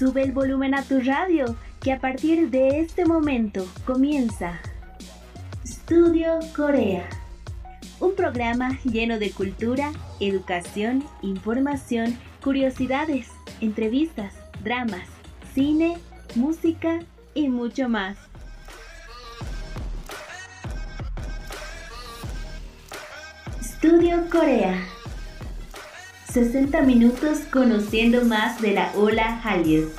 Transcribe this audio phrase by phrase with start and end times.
[0.00, 4.58] Sube el volumen a tu radio, que a partir de este momento comienza
[5.62, 7.06] Estudio Corea.
[8.00, 13.28] Un programa lleno de cultura, educación, información, curiosidades,
[13.60, 14.32] entrevistas,
[14.64, 15.06] dramas,
[15.52, 15.98] cine,
[16.34, 17.00] música
[17.34, 18.16] y mucho más.
[23.60, 24.82] Estudio Corea.
[26.32, 29.90] 60 minutos conociendo más de la ola Hallyu.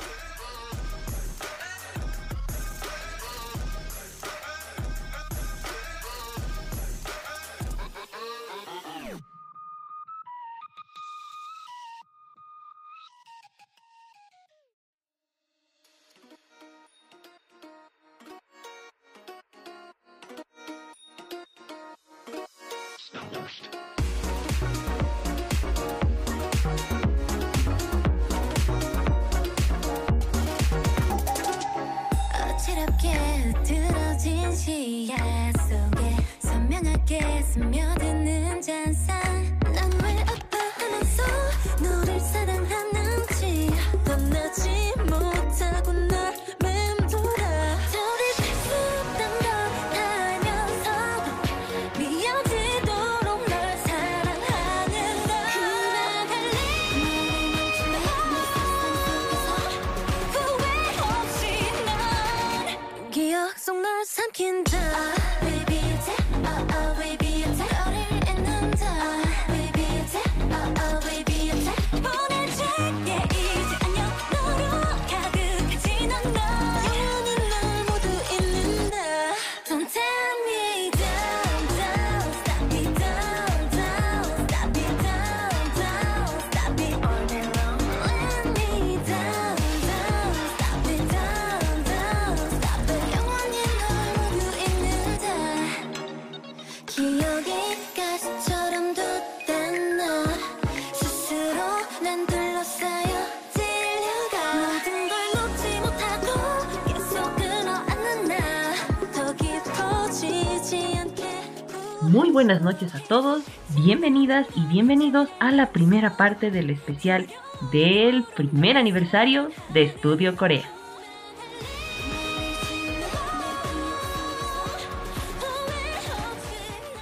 [112.44, 113.44] Buenas noches a todos,
[113.76, 117.28] bienvenidas y bienvenidos a la primera parte del especial
[117.70, 120.68] del primer aniversario de Estudio Corea.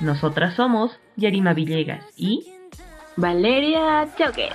[0.00, 2.52] Nosotras somos Yarima Villegas y
[3.16, 4.50] Valeria Choque.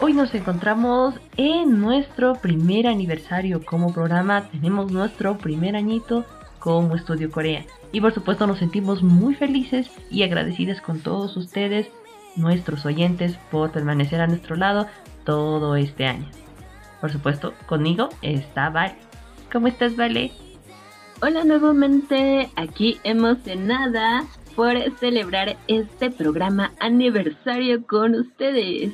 [0.00, 4.50] hoy nos encontramos en nuestro primer aniversario como programa.
[4.50, 6.26] Tenemos nuestro primer añito
[6.58, 7.64] como Estudio Corea.
[7.92, 11.90] Y por supuesto nos sentimos muy felices y agradecidas con todos ustedes,
[12.36, 14.86] nuestros oyentes, por permanecer a nuestro lado
[15.24, 16.26] todo este año.
[17.00, 18.96] Por supuesto, conmigo está Vale.
[19.52, 20.32] ¿Cómo estás, Vale?
[21.20, 24.24] Hola nuevamente, aquí emocionada
[24.56, 28.92] por celebrar este programa aniversario con ustedes.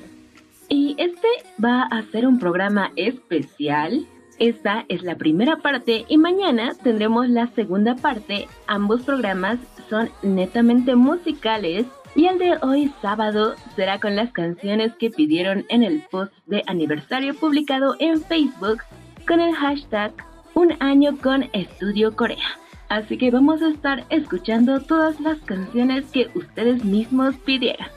[0.68, 1.28] Y este
[1.62, 4.06] va a ser un programa especial.
[4.38, 8.46] Esta es la primera parte y mañana tendremos la segunda parte.
[8.68, 9.58] Ambos programas
[9.90, 15.82] son netamente musicales y el de hoy sábado será con las canciones que pidieron en
[15.82, 18.78] el post de aniversario publicado en Facebook
[19.26, 20.12] con el hashtag
[20.54, 22.58] Un año con Estudio Corea.
[22.88, 27.88] Así que vamos a estar escuchando todas las canciones que ustedes mismos pidieron.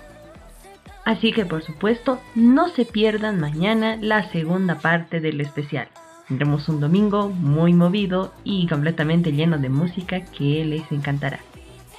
[1.06, 5.88] Así que por supuesto, no se pierdan mañana la segunda parte del especial.
[6.32, 11.42] Tendremos un domingo muy movido y completamente lleno de música que les encantará.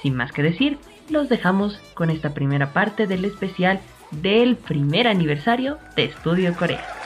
[0.01, 3.79] Sin más que decir, los dejamos con esta primera parte del especial
[4.09, 7.02] del primer aniversario de Estudio Corea.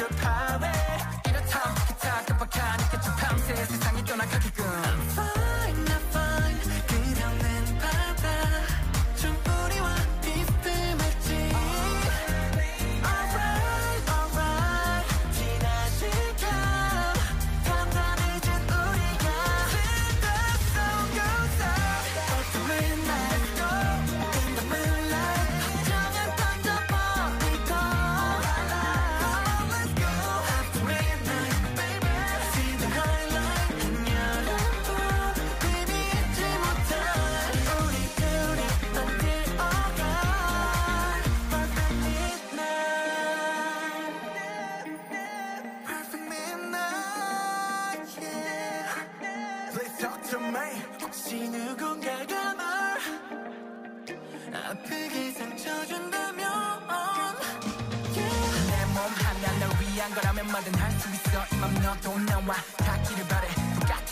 [0.00, 0.89] the power.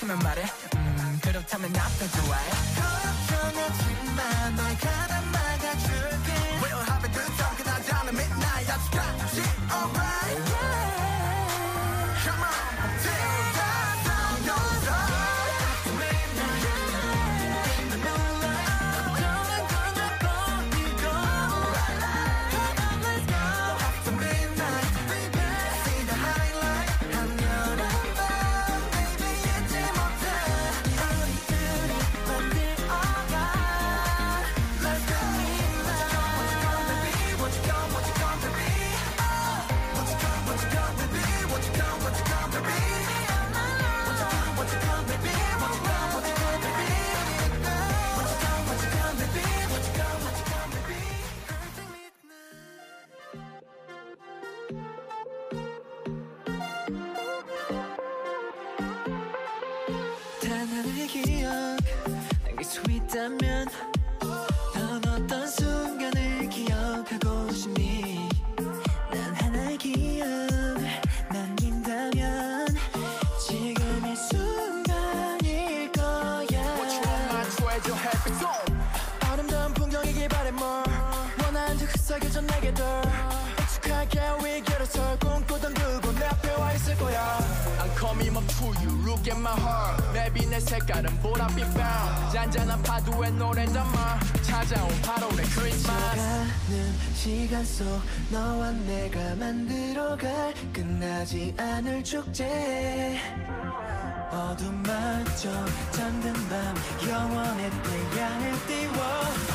[0.08, 0.42] 싶으면 말해.
[0.74, 3.84] 음 그렇다면 나도 좋아해 걱정하지
[4.16, 6.17] 마널 가다 막아줄
[92.50, 94.18] 잔잔한 파도의 노래담아?
[94.40, 95.84] 찾아온 바로 내 크리스마스.
[95.84, 97.86] 지나가는 시간 속
[98.30, 103.18] 너와 내가 만들어갈 끝나지 않을 축제.
[104.30, 105.50] 어둠 맞춰
[105.90, 106.74] 잠든 밤
[107.06, 109.47] 영원의 태양을 띄워.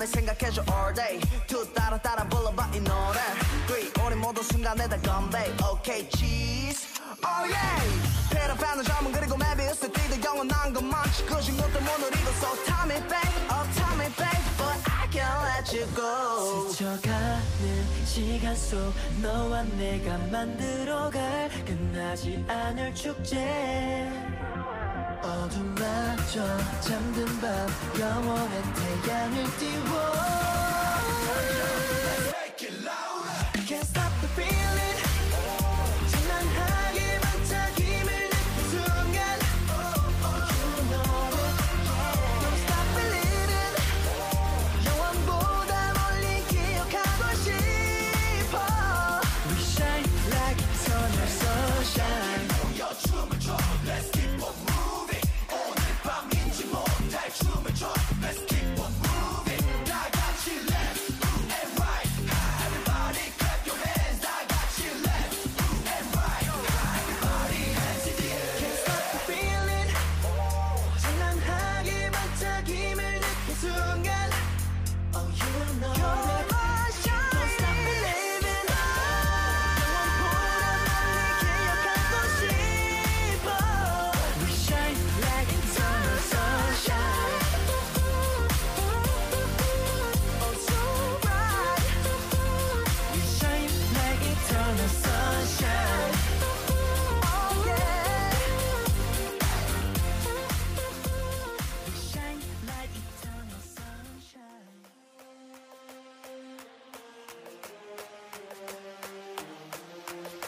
[0.00, 1.20] 나를 생각해줘 all day.
[1.46, 3.20] 두 따라 따라 불러봐 이 노래.
[3.66, 5.52] Three 우리 모든 순간에 다 건배.
[5.62, 6.88] Okay cheese.
[7.22, 8.30] Oh yeah.
[8.30, 13.36] 패러패는 점은 그리고 메비우스 띠도 영원한 것만 그중 너 때문에 이거 So tell me babe
[13.52, 16.70] Oh tell me babe But I can't let you go.
[16.70, 18.78] 스쳐가는 시간 속
[19.20, 23.36] 너와 내가 만들어갈 끝나지 않을 축제.
[25.22, 26.40] 어둠마저
[26.80, 30.30] 잠든 밤 영원한 태양을 띄워
[33.54, 33.99] Make stop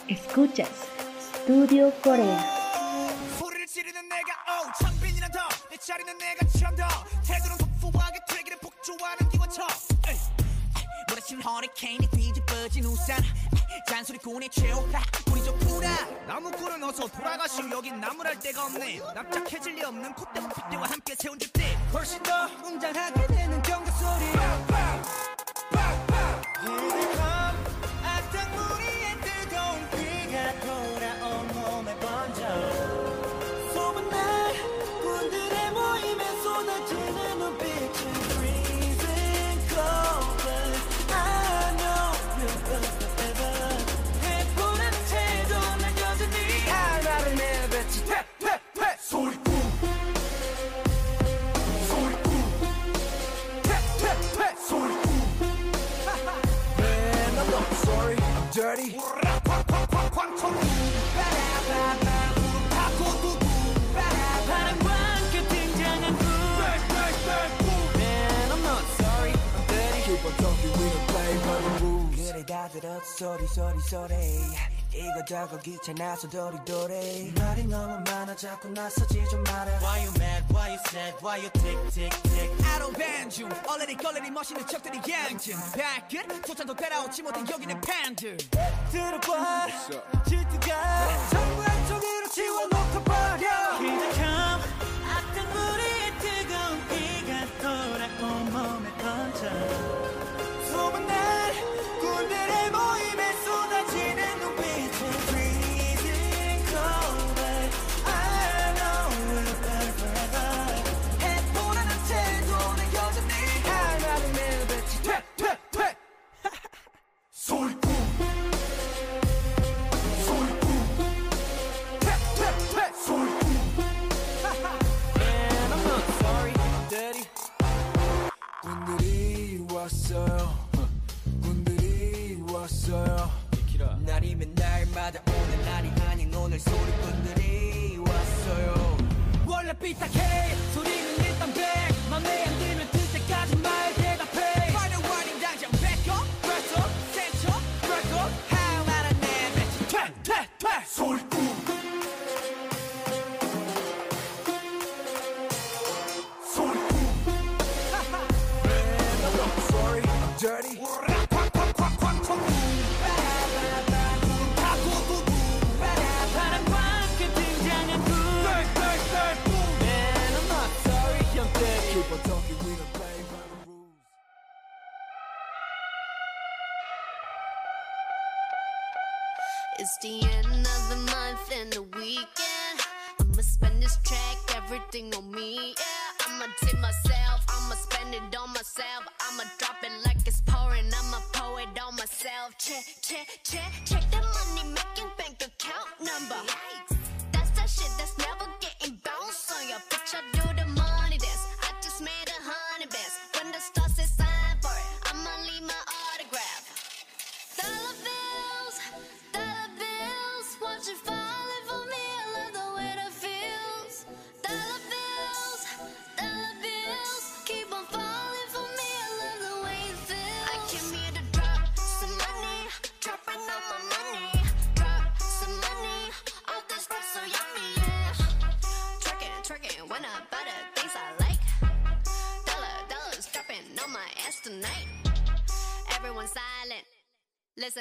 [0.08, 0.68] Escuchas
[1.42, 2.38] Studio Corea.
[2.38, 3.12] Oh,
[13.92, 15.88] 잔소리꾼의 최후파 우리 좀 풀어.
[16.26, 17.70] 나무꾼을 어서 돌아가시오.
[17.70, 19.00] 여긴 나무랄 데가 없네.
[19.14, 25.21] 납작해질 리 없는 콧대와 핏대와 함께 채운 집대 훨씬 더 웅장하게 되는 경계 소리.
[72.42, 73.02] 거의 다 들었어.
[73.02, 74.14] 소리 소리 소리.
[74.92, 77.32] 이거저거 귀찮아서 도리도리.
[77.38, 79.70] 말이 너무 많아 자꾸 나서지 좀 말아.
[79.80, 80.44] Why you mad?
[80.50, 81.16] Why you sad?
[81.22, 82.50] Why you tick tick tick?
[82.66, 83.48] I don't ban you.
[83.66, 88.36] 얼레리 걸레리 멋있는 척들이 양증 발끝 조차도 따라오지 못한 여기는 팬들
[88.90, 89.66] 들어봐.
[90.26, 91.71] 질투가 정말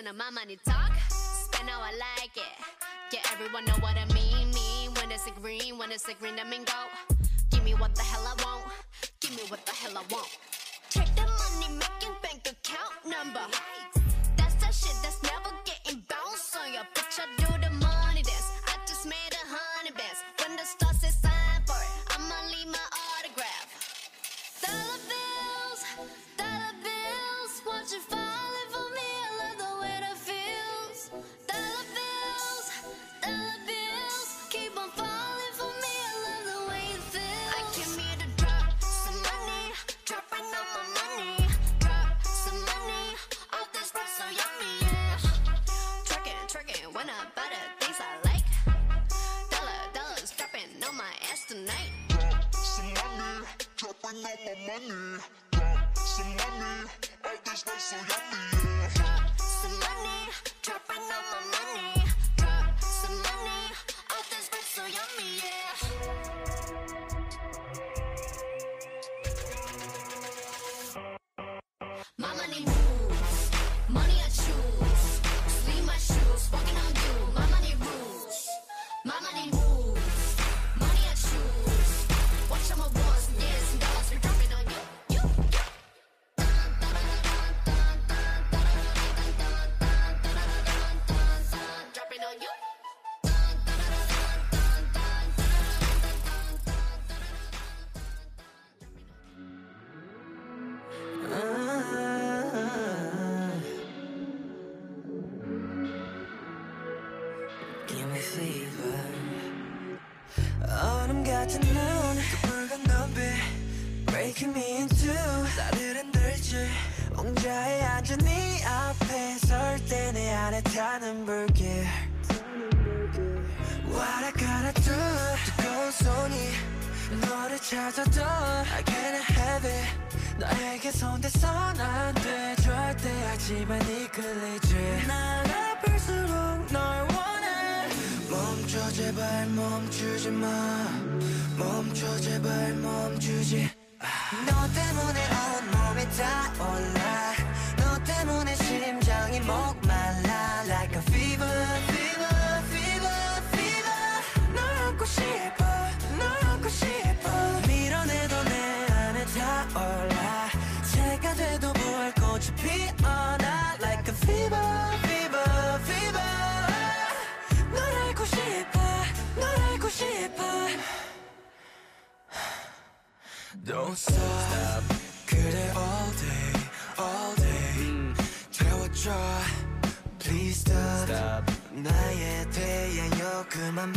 [0.01, 0.91] and a mama need talk.
[1.09, 2.57] Spend how I like it.
[3.13, 4.49] Yeah, everyone know what I mean.
[4.49, 6.73] Mean when it's a green, when it's a green, I mean go.
[7.51, 8.65] Give me what the hell I want.
[9.19, 10.40] Give me what the hell I want.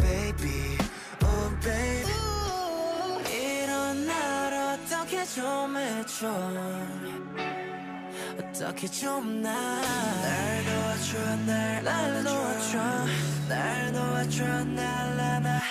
[0.04, 0.76] baby
[1.22, 2.12] oh babe
[3.32, 6.28] 이런 날 어떻게 좀 해줘
[8.38, 9.50] 어떻게 좀 나.
[9.50, 12.78] 날 놓아줘 날날 놓아줘
[13.48, 15.62] 날 놓아줘 날 날, 날.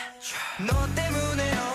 [0.68, 1.73] 너 때문에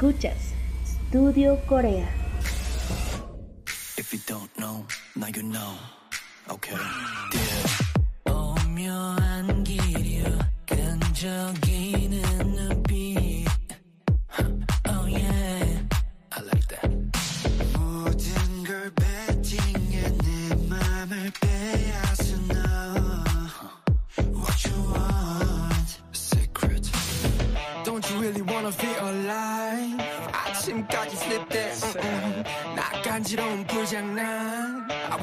[0.00, 2.08] Escuchas Studio Corea.
[3.98, 5.76] If you don't know, now you know.
[6.48, 6.74] Okay.
[8.24, 9.62] 오묘한
[10.64, 12.29] 끈적이는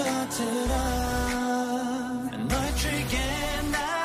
[0.00, 2.36] started up.
[2.48, 3.18] 널 즐겨
[3.70, 3.99] 나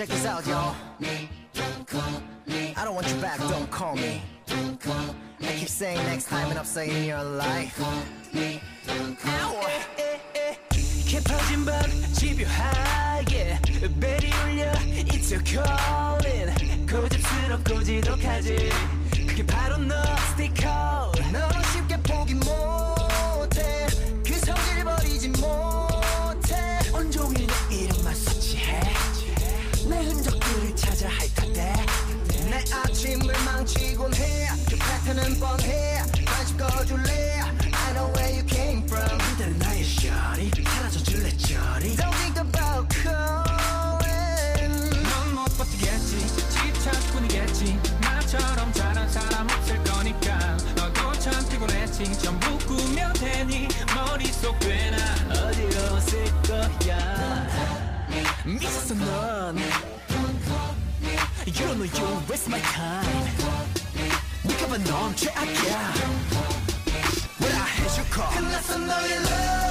[0.00, 0.74] Check this out, y'all.
[2.74, 4.22] I don't want you back, don't call me.
[4.48, 7.78] I keep saying next time, and I'm saying your life.
[7.82, 8.00] Ow!
[11.06, 11.82] 깊어진 밤
[12.14, 13.58] 집요하게
[14.00, 14.72] 벨이 울려
[15.04, 16.48] It's your calling
[16.88, 18.70] 고집스럽고 지독하지
[19.28, 20.99] 그게 바로 너 스티커
[58.44, 59.58] Miss us, nun.
[61.46, 63.69] You don't know you waste my time
[64.60, 65.94] 잠깐만 넌 최악이야
[67.40, 68.28] When I hit your car.
[68.36, 69.69] 끝났어 너의 love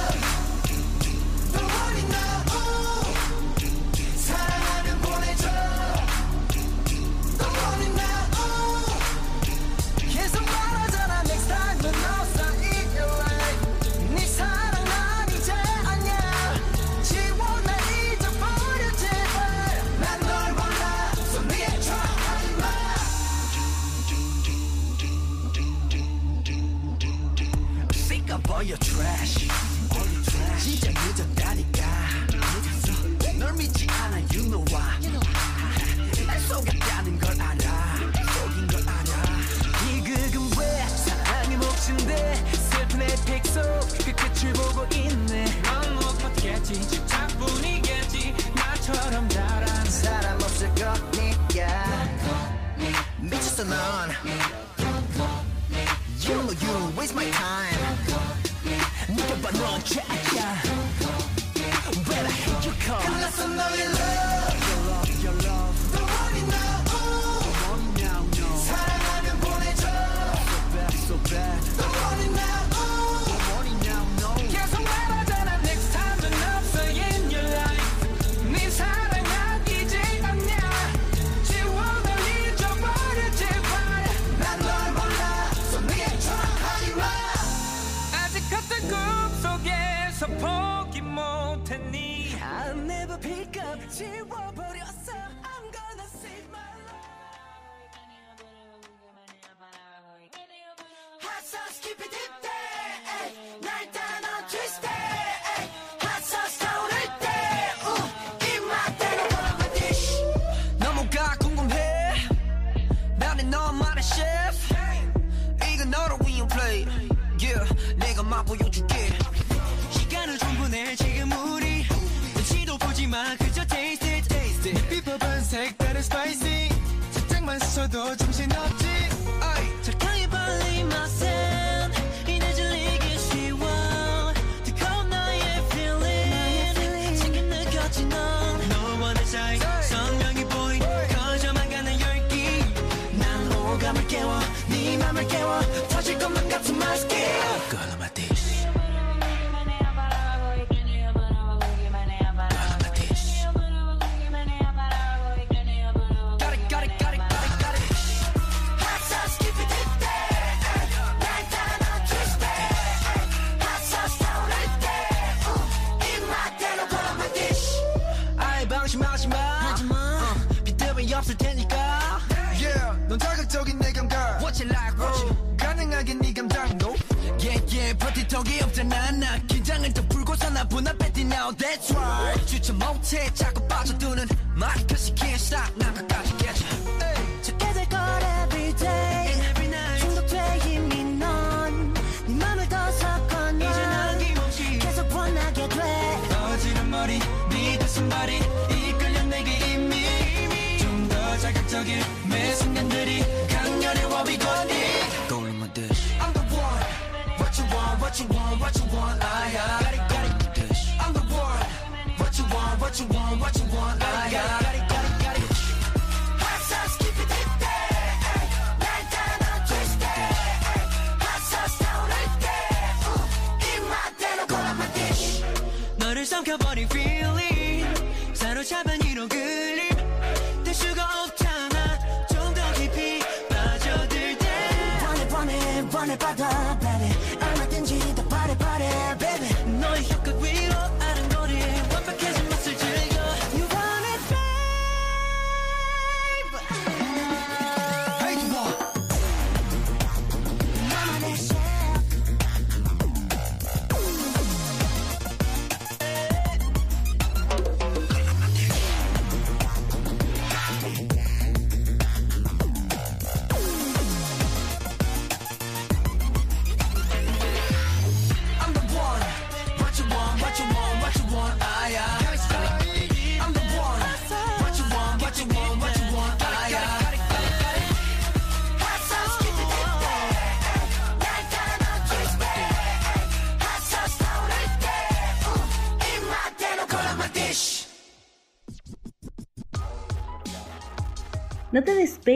[44.94, 46.80] 있네 넌 못 받겠지
[48.54, 52.08] 나처럼 잘하는 사람 없을 거니까
[53.18, 54.10] 미쳤어 넌
[56.22, 57.78] You know you don't waste my time
[59.08, 59.80] 느껴봐 넌
[62.08, 64.69] When I hate you call 끝났어 너의 love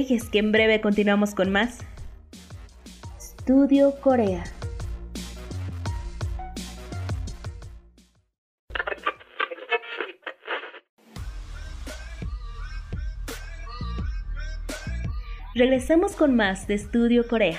[0.05, 1.79] dejes que en breve continuamos con más.
[3.19, 4.45] Studio Corea.
[15.55, 17.59] Regresamos con más de Estudio Corea.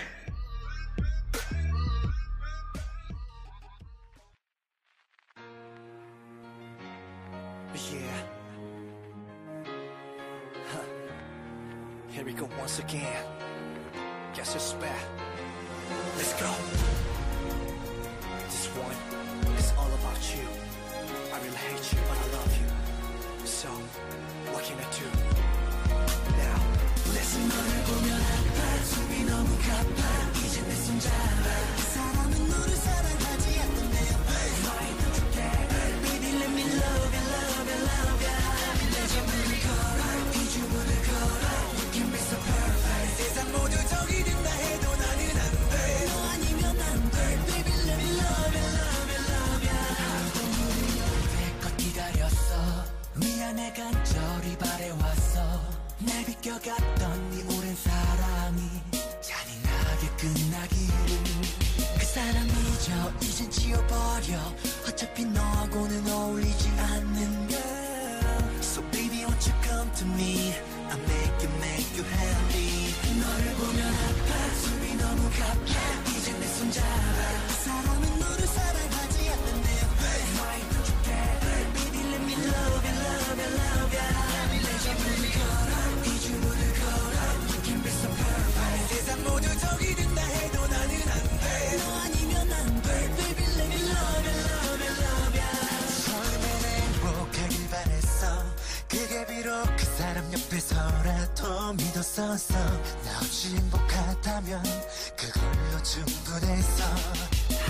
[105.86, 106.84] 충분했어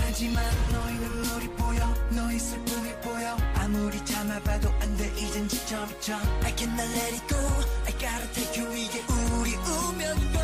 [0.00, 3.36] 하지만 너희는 놀이 보여 너희 슬픔이 보여.
[3.56, 6.14] 아무리 참아봐도 안 돼 이젠 지쳐 미쳐.
[6.42, 7.36] I cannot let it go.
[7.86, 9.02] I gotta take you 이게
[9.36, 10.42] 우리 운명인 걸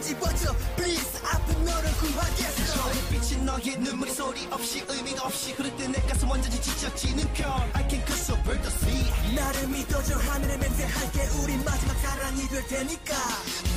[0.00, 2.90] 뒤집어져 Please 아픈 너를 구하겠어.
[3.10, 8.04] 빛이 너의 눈물이 소리 없이 의미가 없이 흐를 때내 가슴 완전히 지쳐지는 편 I can
[8.06, 9.34] cut so bird the sea.
[9.34, 10.16] 나를 믿어줘.
[10.18, 13.14] 하늘의 맹세할게 우리 마지막 사랑이 될 테니까.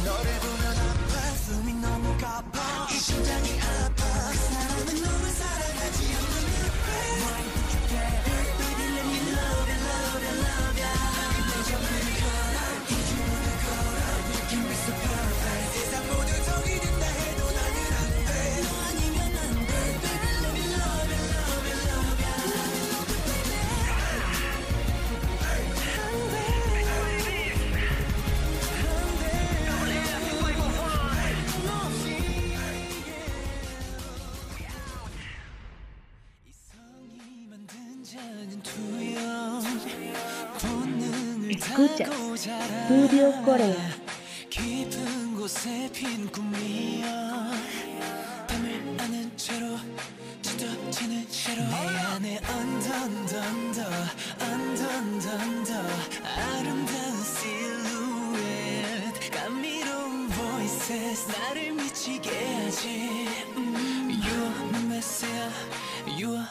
[0.05, 1.35] 너를 보면 아파.
[1.45, 2.87] 숨이 너무 가파.
[2.91, 4.03] 이 심장이 아파.
[4.31, 6.35] 그 사람은 너만 사랑하지 않는
[7.21, 8.21] Why don't you care?
[8.61, 10.93] Baby let me love you love you love you
[11.49, 12.10] 내 정을
[41.75, 42.05] 그자
[42.89, 44.11] 무료 거래야 Studio Corea.
[64.23, 65.51] You are my messiah
[66.17, 66.49] You are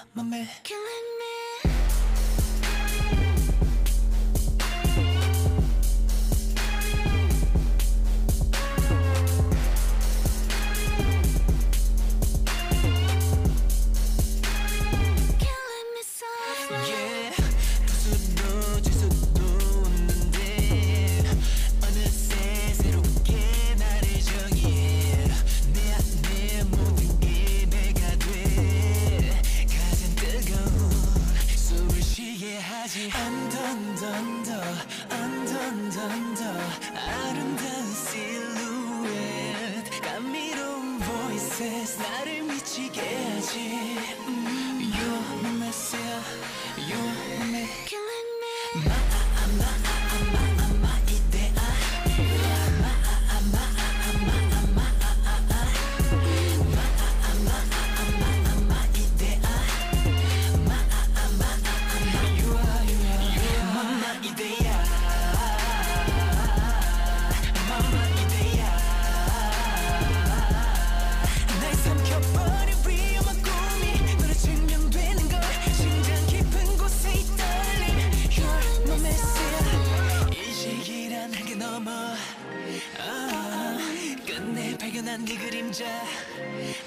[85.30, 85.84] 네 그림자.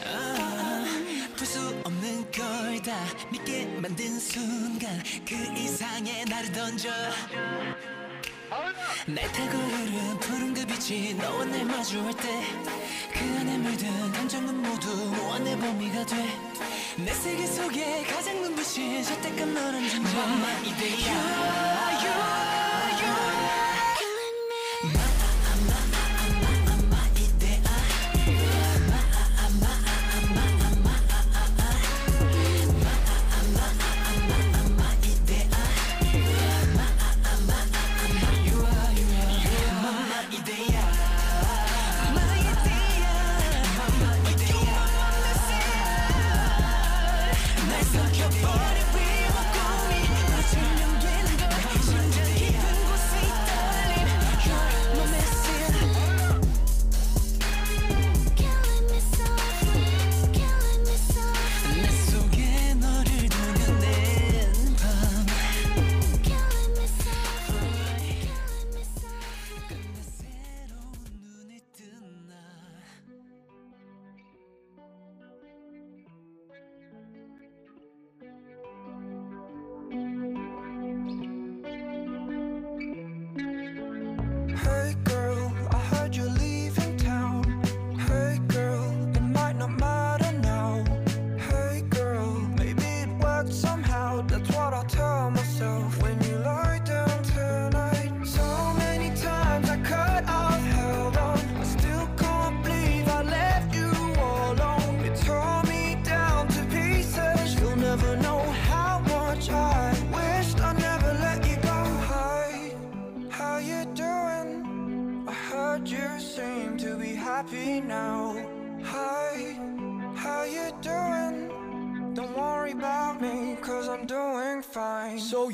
[0.05, 0.83] 아,
[1.37, 2.91] 풀수 없는 걸 다
[3.31, 6.89] 믿게 만든 순간 그 이상의 나를 던져.
[9.07, 12.43] 날 타고 흐른 푸른 그 빛이 너와 날 마주할 때
[13.13, 20.09] 그 안에 물든 감정은 모두 무한의 범위가 돼내 세계 속에 가장 눈부신 절대감 너란 존재.
[20.65, 22.52] 이대야.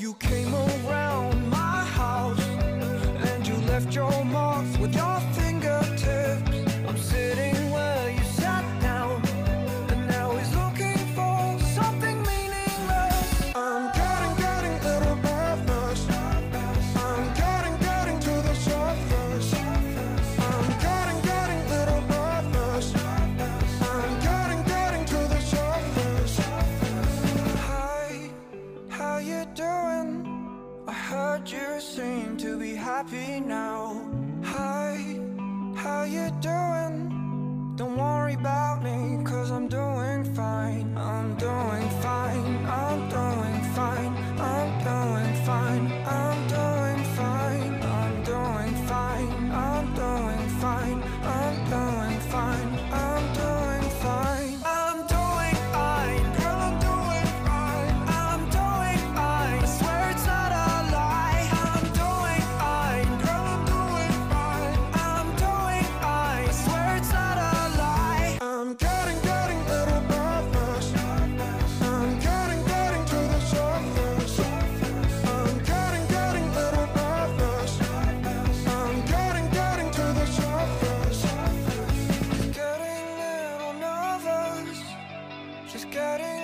[0.10, 0.49] you came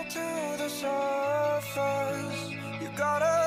[0.10, 2.52] to the surface.
[2.82, 3.45] You gotta.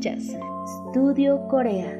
[0.00, 0.38] escuchas
[0.90, 1.99] Studio Corea.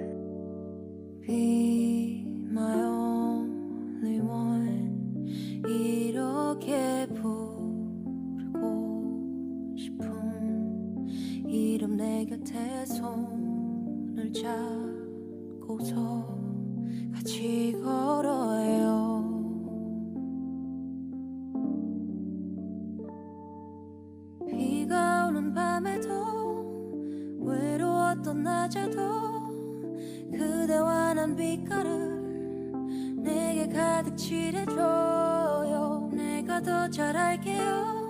[34.10, 36.10] 끝을 해줘요.
[36.12, 38.00] 내가 더 잘할게요.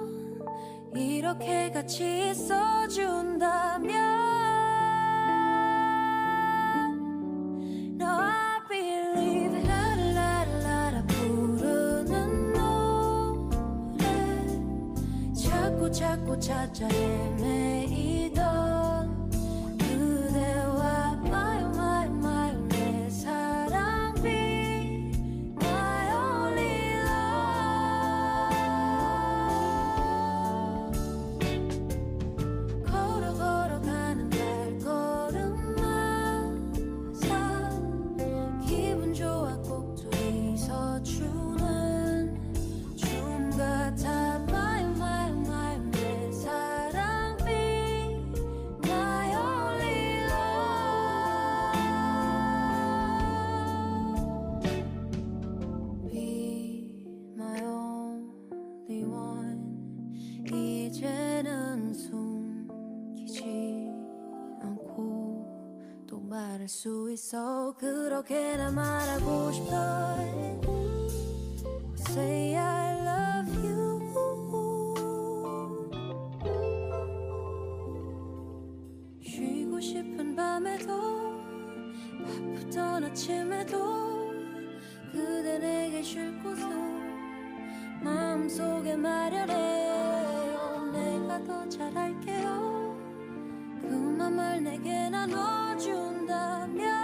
[0.94, 3.90] 이렇게 같이 있어준다면
[8.00, 9.68] No I believe it.
[9.68, 14.04] 라라라라 부르는 노래.
[15.34, 18.19] 자꾸 자꾸 찾아 헤매이
[67.30, 70.16] 있어 그렇게나 말하고 싶어.
[72.08, 74.00] Say I love you.
[79.22, 81.38] 쉬고 싶은 밤에도
[82.26, 84.32] 바쁘던 아침에도
[85.12, 86.66] 그대 내게 쉴 곳을
[88.02, 90.90] 마음속에 마련해요.
[90.92, 92.98] 내가 더 잘할게요.
[93.82, 96.99] 그 맘을 내게 나눠준다면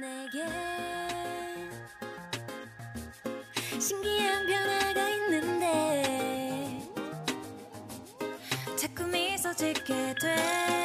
[0.00, 0.46] 내게
[3.80, 6.88] 신기한 변화가 있는데
[8.76, 10.81] 자꾸 미소 짓게 돼.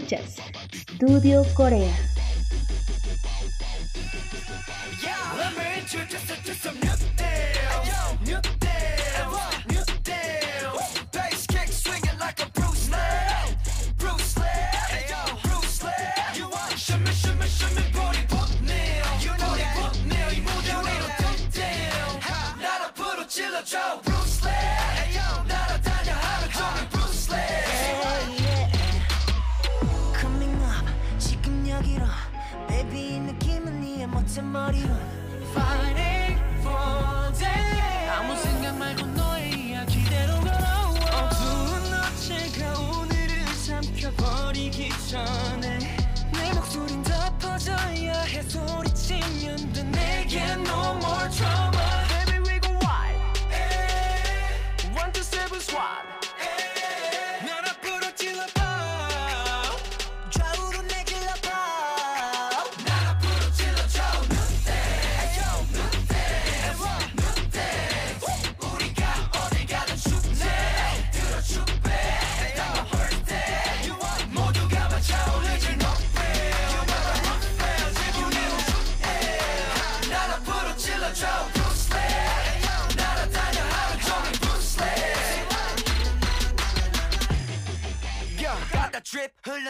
[0.00, 0.36] Escuchas
[0.72, 2.09] Studio Corea.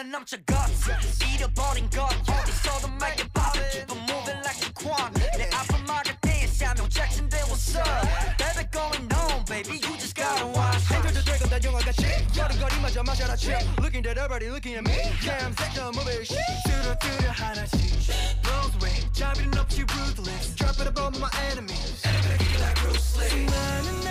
[0.00, 0.88] 흘러넘쳐 guts
[1.34, 6.16] 잃어버린 것 어디서도 make it pop Keep on moving like a quan 내 앞을 막을
[6.20, 7.86] 때에 사명 Jackson they what's up
[8.38, 13.02] Baby going on baby you just gotta watch enter the dragon 난 영화가 하나씩 거리거리마저
[13.02, 17.76] 마셔라 chill Looking at everybody looking at me Damn second movie shit 뚜루뚜루 하나씩
[18.48, 22.00] Roseway 자비는 없이 ruthless Drop it above my enemies
[22.96, 24.09] 수많은 날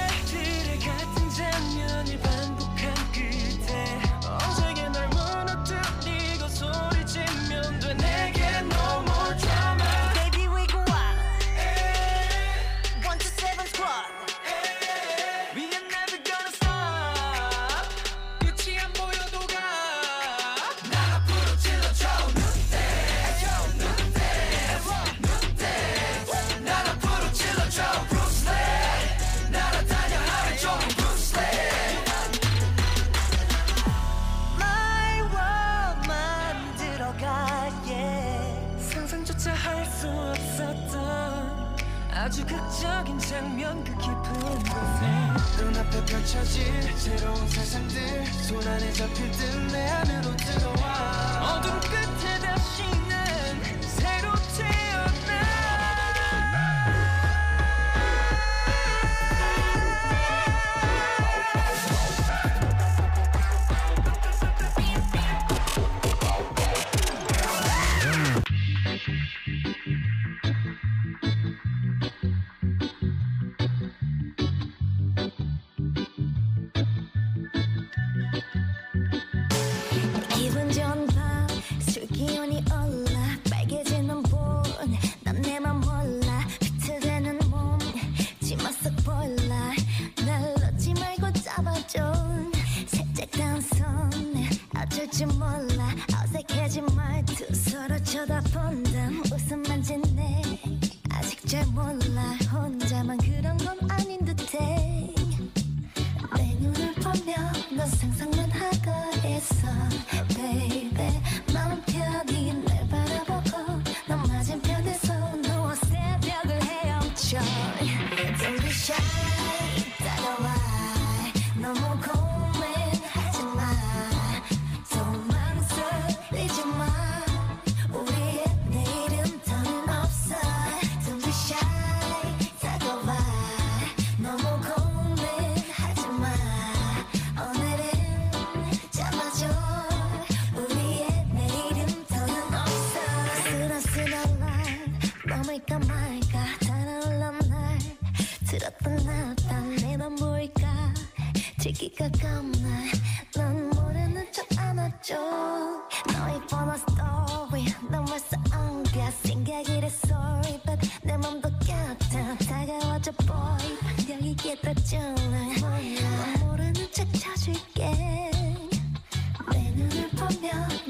[45.90, 46.64] 앞에 펼쳐질
[46.96, 51.58] 새로운 세상들 손안에 잡힐 듯내 안으로 들어와.
[51.58, 52.82] 어둠 끝에 다시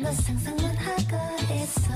[0.10, 1.92] 상상만 하고 있어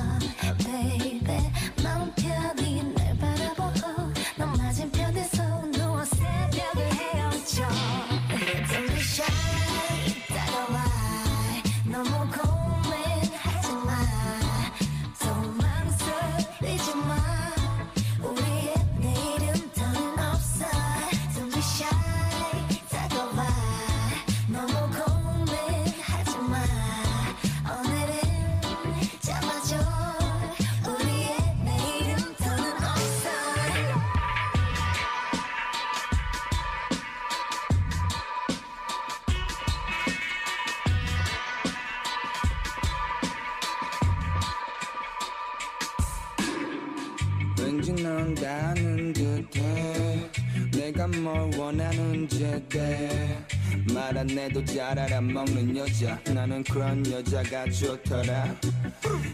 [57.74, 58.54] 좋더라.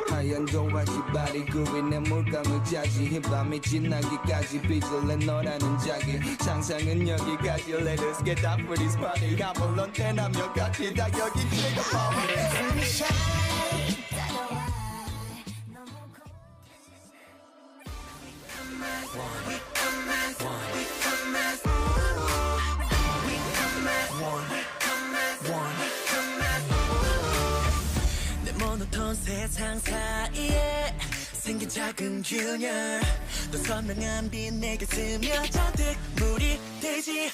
[0.09, 6.19] 하얀 도화지 발이 그 위에 물감을 짜지 이 밤이 지나기까지 빚을 내 너라는 자기.
[6.41, 7.73] 상상은 여기까지.
[7.75, 9.37] Let us get up for this party.
[9.41, 11.41] 한번 넌 대나며 같이 다 여기.
[11.41, 13.40] Don't be
[32.01, 32.99] 조금 junior
[33.53, 37.31] 더 선명한 빛 내게 스며잔뜩 물이 되지.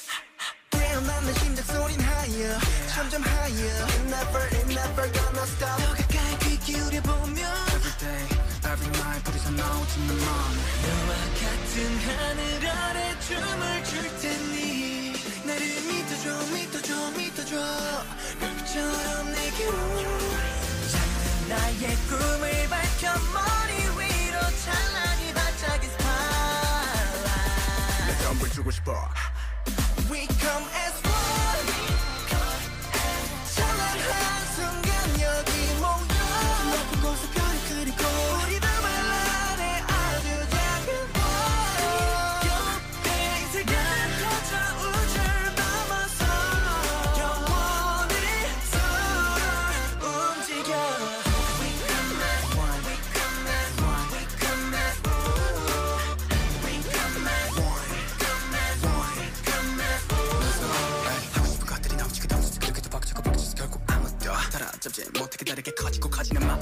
[0.70, 2.58] 깨어나는 심장 소린 higher
[2.92, 5.78] 점점 higher It never, it never gonna stop.
[5.78, 8.26] 더 가까이 귀 기울여보면 Every day,
[8.66, 15.12] every night 둘이서 나오지 내 맘에 너와 같은 하늘 아래 춤을 출 테니.
[15.46, 17.54] 나를 믿어줘 믿어줘 믿어줘.
[18.40, 19.76] 별빛처럼 내게로
[21.48, 23.65] 나의 꿈을 밝혀봐
[24.66, 27.26] 찬란히 반짝인 스타일라이트
[28.06, 29.08] 내 덤을 주고 싶어
[30.10, 30.66] We come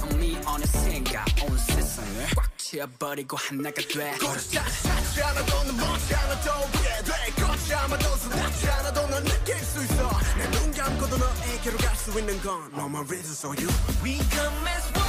[0.01, 4.17] 마음이 어느샌가 온 세상을 꽉 채워버리고 하나가 돼.
[4.19, 6.51] 걷자 찾지 않아도 넌 멈지 않아도
[6.83, 7.43] 왜돼.
[7.43, 10.11] 걷지 않아도 서닿지 않아도 넌 느낄 수 있어.
[10.37, 13.69] 내 눈 감고도 너에게로 갈 수 있는 건 No more reason so you.
[14.03, 15.05] We come as one.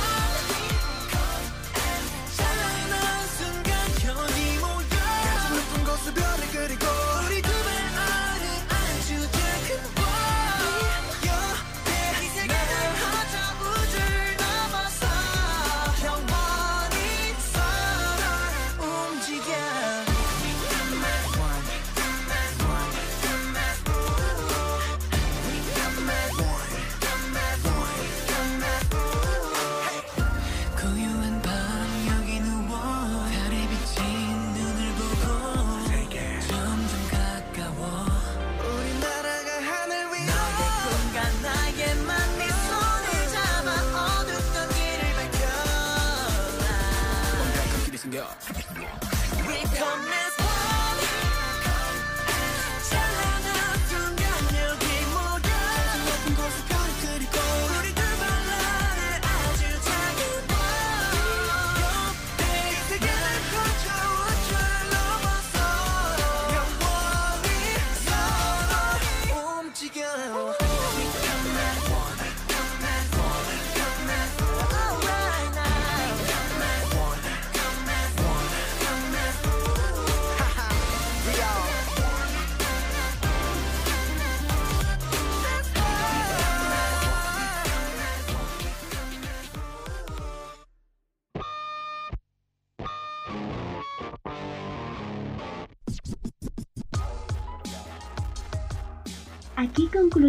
[2.37, 3.73] 잘난 순간
[4.05, 4.85] 여기 모여.
[5.23, 6.85] 가슴 높은 곳을 별을 그리고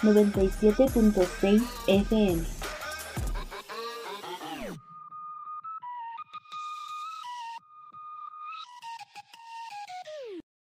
[0.00, 2.57] 97.6 FM.